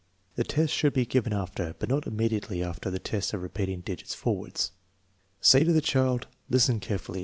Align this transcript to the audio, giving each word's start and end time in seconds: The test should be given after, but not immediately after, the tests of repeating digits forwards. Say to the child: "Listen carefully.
The 0.33 0.43
test 0.43 0.73
should 0.73 0.93
be 0.93 1.05
given 1.05 1.31
after, 1.31 1.75
but 1.77 1.87
not 1.87 2.07
immediately 2.07 2.63
after, 2.63 2.89
the 2.89 2.97
tests 2.97 3.35
of 3.35 3.43
repeating 3.43 3.81
digits 3.81 4.15
forwards. 4.15 4.71
Say 5.41 5.63
to 5.63 5.71
the 5.71 5.79
child: 5.79 6.25
"Listen 6.49 6.79
carefully. 6.79 7.19